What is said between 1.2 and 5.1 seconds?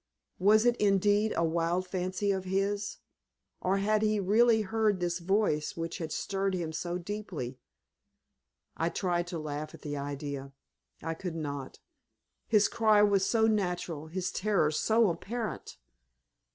a wild fancy of his, or had he really heard